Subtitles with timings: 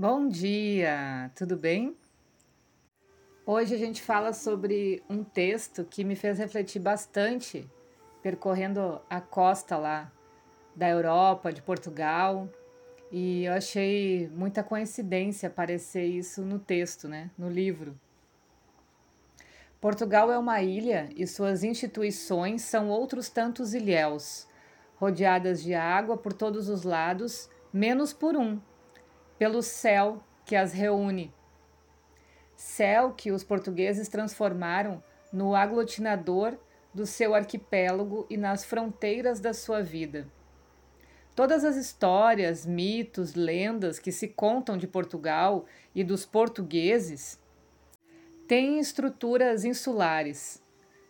[0.00, 1.94] Bom dia, tudo bem?
[3.44, 7.70] Hoje a gente fala sobre um texto que me fez refletir bastante,
[8.22, 10.10] percorrendo a costa lá
[10.74, 12.48] da Europa, de Portugal,
[13.12, 17.94] e eu achei muita coincidência aparecer isso no texto, né, no livro.
[19.82, 24.48] Portugal é uma ilha e suas instituições são outros tantos ilhéus,
[24.96, 28.58] rodeadas de água por todos os lados, menos por um,
[29.40, 31.32] pelo céu que as reúne.
[32.54, 36.58] Céu que os portugueses transformaram no aglutinador
[36.92, 40.28] do seu arquipélago e nas fronteiras da sua vida.
[41.34, 47.40] Todas as histórias, mitos, lendas que se contam de Portugal e dos portugueses
[48.46, 50.62] têm estruturas insulares.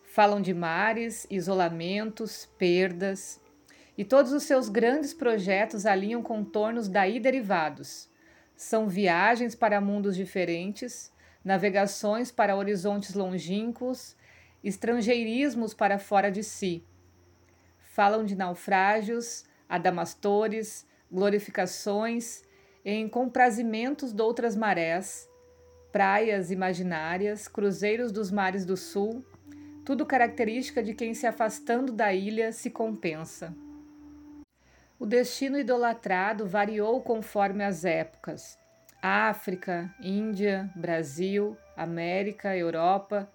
[0.05, 3.41] Falam de mares, isolamentos, perdas,
[3.97, 8.09] e todos os seus grandes projetos alinham contornos daí derivados.
[8.61, 11.11] São viagens para mundos diferentes,
[11.43, 14.15] navegações para horizontes longínquos,
[14.63, 16.85] estrangeirismos para fora de si.
[17.79, 22.43] Falam de naufrágios, adamastores, glorificações,
[22.85, 25.27] em comprazimentos de outras marés,
[25.91, 29.25] praias imaginárias, cruzeiros dos mares do sul,
[29.83, 33.55] tudo característica de quem se afastando da ilha se compensa.
[35.01, 38.55] O destino idolatrado variou conforme as épocas.
[39.01, 43.27] África, Índia, Brasil, América, Europa,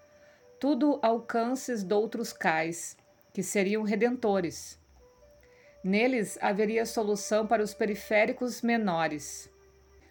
[0.60, 2.96] tudo alcances de outros cais,
[3.34, 4.78] que seriam redentores.
[5.82, 9.50] Neles haveria solução para os periféricos menores.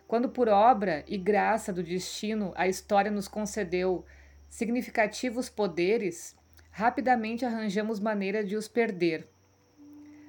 [0.10, 4.04] Quando, por obra e graça do destino, a história nos concedeu
[4.50, 6.36] significativos poderes,
[6.70, 9.34] rapidamente arranjamos maneira de os perder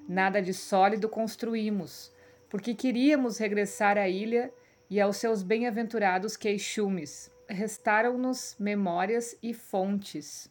[0.08, 2.12] Nada de sólido construímos,
[2.48, 4.52] porque queríamos regressar à ilha
[4.88, 7.30] e aos seus bem-aventurados queixumes.
[7.48, 10.48] Restaram-nos memórias e fontes.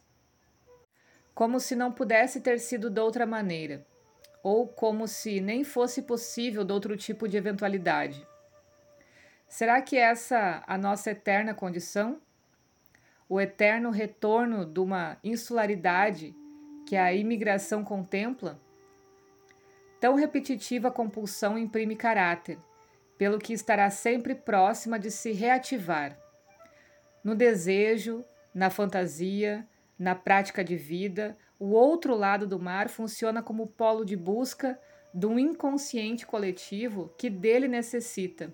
[1.34, 3.86] Como se não pudesse ter sido de outra maneira,
[4.42, 8.26] ou como se nem fosse possível de outro tipo de eventualidade.
[9.48, 12.20] Será que essa a nossa eterna condição?
[13.28, 16.34] O eterno retorno de uma insularidade
[16.86, 18.60] que a imigração contempla?
[20.00, 22.58] Tão repetitiva compulsão imprime caráter,
[23.16, 26.18] pelo que estará sempre próxima de se reativar.
[27.24, 28.24] No desejo,
[28.54, 29.66] na fantasia,
[29.98, 34.78] na prática de vida, o outro lado do mar funciona como polo de busca
[35.12, 38.52] de um inconsciente coletivo que dele necessita.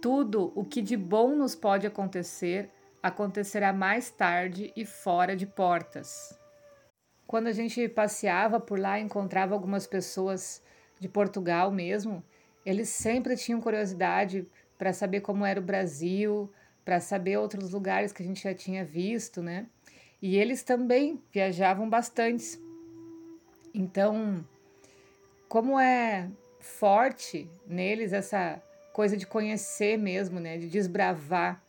[0.00, 2.68] Tudo o que de bom nos pode acontecer
[3.00, 6.41] acontecerá mais tarde e fora de portas.
[7.26, 10.62] Quando a gente passeava por lá, encontrava algumas pessoas
[11.00, 12.22] de Portugal mesmo,
[12.64, 14.46] eles sempre tinham curiosidade
[14.78, 16.50] para saber como era o Brasil,
[16.84, 19.66] para saber outros lugares que a gente já tinha visto, né?
[20.20, 22.60] E eles também viajavam bastante.
[23.74, 24.46] Então,
[25.48, 26.28] como é
[26.60, 28.62] forte neles essa
[28.92, 31.62] coisa de conhecer mesmo, né, de desbravar.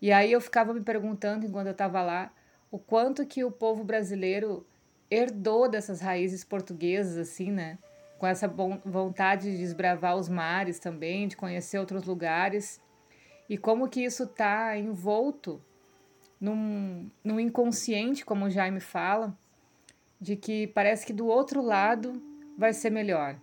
[0.00, 2.32] E aí eu ficava me perguntando enquanto eu estava lá,
[2.70, 4.66] o quanto que o povo brasileiro
[5.10, 7.78] herdou dessas raízes portuguesas, assim, né?
[8.18, 12.80] Com essa vontade de desbravar os mares também, de conhecer outros lugares.
[13.48, 15.62] E como que isso está envolto
[16.40, 19.36] num, num inconsciente, como o Jaime fala,
[20.20, 22.20] de que parece que do outro lado
[22.56, 23.36] vai ser melhor.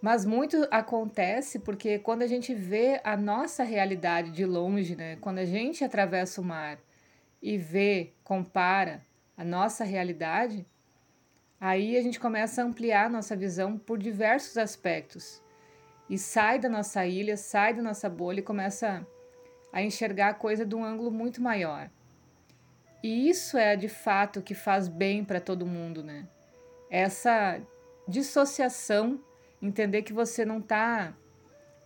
[0.00, 5.16] Mas muito acontece porque quando a gente vê a nossa realidade de longe, né?
[5.20, 6.78] Quando a gente atravessa o mar
[7.42, 9.04] e vê, compara,
[9.36, 10.66] a nossa realidade,
[11.58, 15.42] aí a gente começa a ampliar nossa visão por diversos aspectos
[16.10, 19.06] e sai da nossa ilha, sai da nossa bolha e começa
[19.72, 21.88] a enxergar a coisa de um ângulo muito maior.
[23.02, 26.28] E isso é de fato que faz bem para todo mundo, né?
[26.90, 27.62] Essa
[28.06, 29.18] dissociação,
[29.62, 31.14] entender que você não está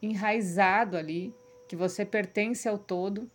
[0.02, 1.32] enraizado ali,
[1.68, 3.30] que você pertence ao todo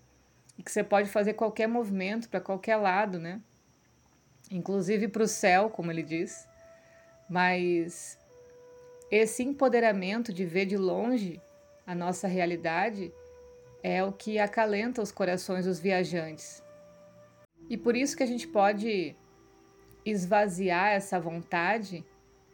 [0.60, 3.42] e que você pode fazer qualquer movimento para qualquer lado, né?
[4.52, 6.48] inclusive para o céu, como ele diz,
[7.30, 8.18] mas
[9.12, 11.42] esse empoderamento de ver de longe
[11.86, 13.12] a nossa realidade
[13.82, 16.64] é o que acalenta os corações dos viajantes.
[17.70, 19.16] E por isso que a gente pode
[20.06, 22.04] esvaziar essa vontade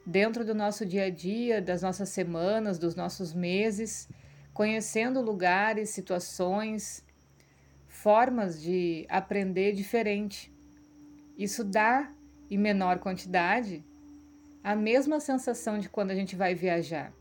[0.05, 4.07] dentro do nosso dia a dia, das nossas semanas, dos nossos meses,
[4.53, 7.04] conhecendo lugares, situações,
[8.05, 10.53] formas de aprender diferente.
[11.35, 12.13] Isso dá,
[12.51, 13.83] em menor quantidade,
[14.63, 17.11] a mesma sensação de quando a gente vai viajar.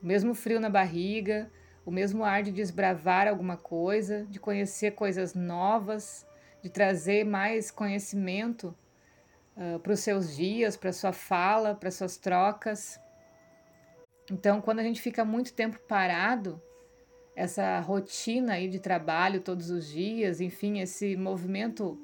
[0.00, 1.50] o mesmo frio na barriga,
[1.84, 6.24] o mesmo ar de desbravar alguma coisa, de conhecer coisas novas,
[6.62, 8.72] de trazer mais conhecimento
[9.56, 13.00] uh, para os seus dias, para sua fala, para suas trocas.
[14.30, 16.62] Então, quando a gente fica muito tempo parado,
[17.34, 21.98] essa rotina aí de trabalho todos os dias, enfim, esse movimento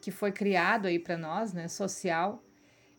[0.00, 2.42] que foi criado aí para nós, né, social,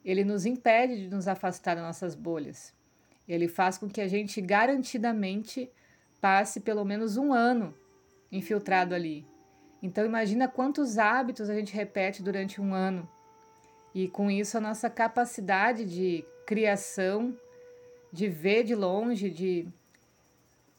[0.04, 2.74] ele nos impede de nos afastar das nossas bolhas.
[3.28, 5.70] Ele faz com que a gente garantidamente
[6.22, 7.74] passe pelo menos um ano
[8.32, 9.28] infiltrado ali.
[9.82, 13.08] Então imagina quantos hábitos a gente repete durante um ano.
[13.94, 17.36] E com isso a nossa capacidade de criação,
[18.12, 19.68] de ver de longe, de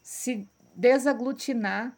[0.01, 1.97] se desaglutinar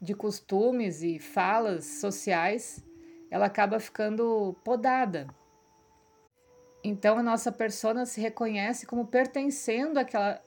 [0.00, 2.84] de costumes e falas sociais,
[3.30, 5.26] ela acaba ficando podada.
[6.84, 10.42] Então a nossa persona se reconhece como pertencendo àquela,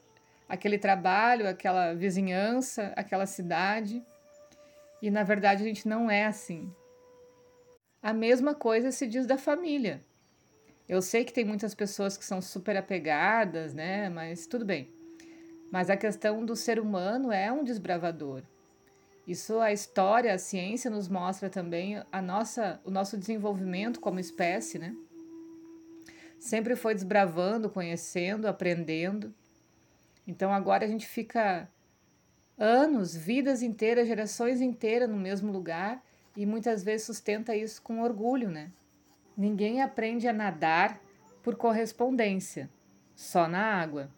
[0.48, 4.06] àquele trabalho, àquela vizinhança, àquela cidade.
[5.02, 6.72] E na verdade a gente não é assim.
[8.02, 10.06] A mesma coisa se diz da família.
[10.88, 14.08] Eu sei que tem muitas pessoas que são super apegadas, né?
[14.10, 15.01] Mas tudo bem.
[15.72, 18.44] Mas a questão do ser humano é um desbravador.
[19.26, 24.78] Isso a história, a ciência nos mostra também a nossa, o nosso desenvolvimento como espécie,
[24.78, 24.94] né?
[26.38, 29.34] Sempre foi desbravando, conhecendo, aprendendo.
[30.28, 31.70] Então agora a gente fica
[32.58, 36.04] anos, vidas inteiras, gerações inteiras no mesmo lugar
[36.36, 38.72] e muitas vezes sustenta isso com orgulho, né?
[39.38, 41.00] Ninguém aprende a nadar
[41.42, 42.70] por correspondência,
[43.16, 44.10] só na água.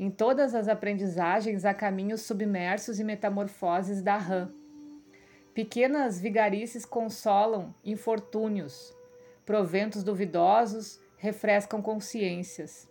[0.00, 4.50] Em todas as aprendizagens há caminhos submersos e metamorfoses da rã.
[5.52, 8.96] Pequenas vigarices consolam infortúnios,
[9.44, 12.88] proventos duvidosos refrescam consciências.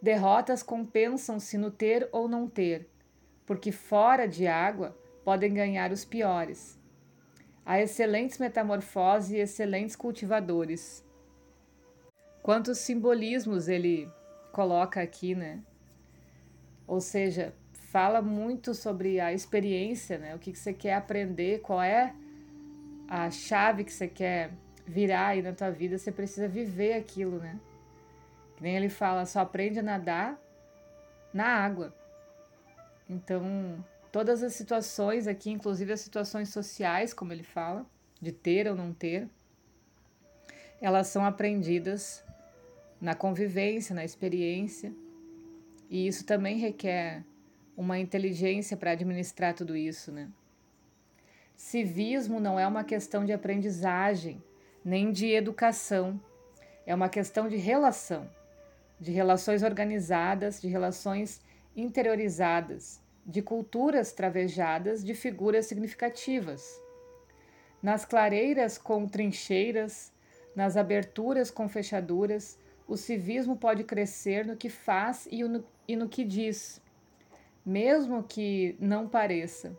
[0.00, 2.88] Derrotas compensam-se no ter ou não ter,
[3.44, 6.78] porque fora de água podem ganhar os piores.
[7.64, 11.04] Há excelentes metamorfoses e excelentes cultivadores.
[12.44, 14.08] Quantos simbolismos ele
[14.52, 15.64] coloca aqui, né?
[16.86, 20.34] Ou seja, fala muito sobre a experiência, né?
[20.34, 22.14] O que, que você quer aprender, qual é
[23.08, 24.52] a chave que você quer
[24.86, 27.58] virar aí na tua vida, você precisa viver aquilo, né?
[28.56, 30.40] Que nem ele fala, só aprende a nadar
[31.32, 31.94] na água.
[33.08, 37.84] Então, todas as situações aqui, inclusive as situações sociais, como ele fala,
[38.20, 39.28] de ter ou não ter,
[40.80, 42.24] elas são aprendidas
[43.00, 44.92] na convivência, na experiência.
[45.88, 47.24] E isso também requer
[47.76, 50.28] uma inteligência para administrar tudo isso, né?
[51.54, 54.42] Civismo não é uma questão de aprendizagem,
[54.84, 56.20] nem de educação.
[56.84, 58.30] É uma questão de relação,
[59.00, 61.40] de relações organizadas, de relações
[61.74, 66.80] interiorizadas, de culturas travejadas, de figuras significativas.
[67.82, 70.12] Nas clareiras com trincheiras,
[70.54, 76.08] nas aberturas com fechaduras, o civismo pode crescer no que faz e no, e no
[76.08, 76.80] que diz,
[77.64, 79.76] mesmo que não pareça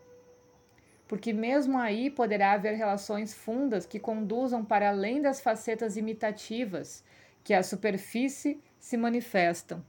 [1.08, 7.02] porque mesmo aí poderá haver relações fundas que conduzam para além das facetas imitativas
[7.42, 9.82] que à superfície se manifestam.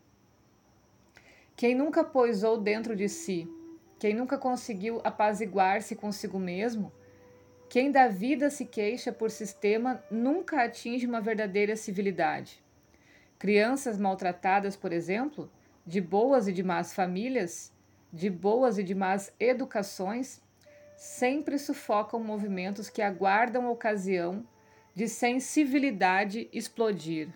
[1.57, 3.45] Quem nunca poisou dentro de si,
[3.99, 6.89] quem nunca conseguiu apaziguar-se consigo mesmo,
[7.67, 12.63] quem da vida se queixa por sistema nunca atinge uma verdadeira civilidade.
[13.37, 15.51] Crianças maltratadas, por exemplo,
[15.85, 17.73] de boas e de más famílias,
[18.11, 20.41] de boas e de más educações,
[20.95, 24.45] sempre sufocam movimentos que aguardam a ocasião
[24.93, 27.29] de sensibilidade explodir.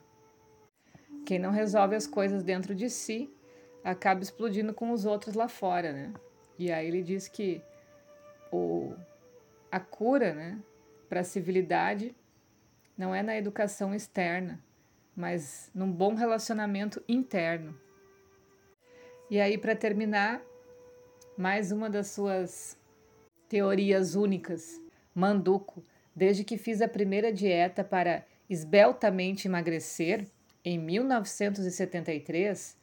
[1.25, 3.33] Quem não resolve as coisas dentro de si
[3.83, 6.13] acaba explodindo com os outros lá fora, né?
[6.57, 7.61] E aí ele diz que
[8.51, 8.93] o,
[9.71, 10.59] a cura, né,
[11.09, 12.15] para a civilidade
[12.97, 14.63] não é na educação externa,
[15.15, 17.79] mas num bom relacionamento interno.
[19.33, 20.43] E aí, para terminar,
[21.35, 22.77] mais uma das suas
[23.49, 24.79] teorias únicas.
[25.11, 25.83] Manduco,
[26.15, 30.27] desde que fiz a primeira dieta para esbeltamente emagrecer,
[30.63, 32.77] em 1973,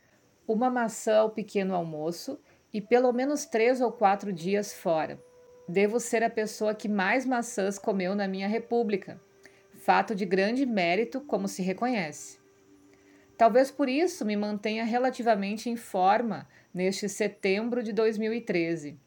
[0.48, 2.40] uma maçã ao pequeno almoço
[2.74, 5.22] e pelo menos três ou quatro dias fora.
[5.68, 9.20] Devo ser a pessoa que mais maçãs comeu na minha república.
[9.74, 12.39] Fato de grande mérito, como se reconhece.
[13.40, 19.00] Talvez por isso me mantenha relativamente em forma neste setembro de 2013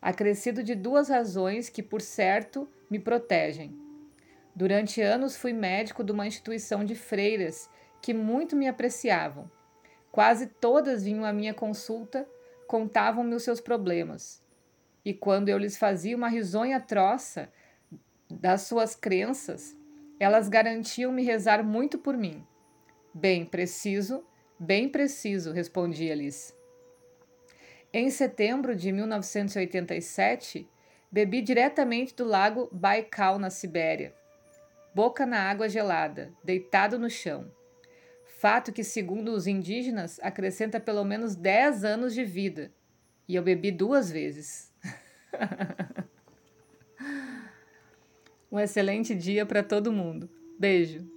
[0.00, 3.72] acrescido de duas razões que, por certo, me protegem.
[4.52, 7.70] Durante anos fui médico de uma instituição de freiras
[8.02, 9.48] que muito me apreciavam.
[10.10, 12.28] Quase todas vinham à minha consulta,
[12.66, 14.42] contavam-me os seus problemas.
[15.04, 17.48] E quando eu lhes fazia uma risonha troça
[18.28, 19.76] das suas crenças,
[20.18, 22.44] elas garantiam-me rezar muito por mim.
[23.14, 24.24] Bem preciso,
[24.58, 26.56] bem preciso, respondia-lhes.
[27.92, 30.66] Em setembro de 1987,
[31.10, 34.14] bebi diretamente do lago Baikal, na Sibéria,
[34.94, 37.52] boca na água gelada, deitado no chão.
[38.24, 42.72] Fato que, segundo os indígenas, acrescenta pelo menos 10 anos de vida.
[43.28, 44.72] E eu bebi duas vezes.
[48.50, 50.30] um excelente dia para todo mundo.
[50.58, 51.11] Beijo!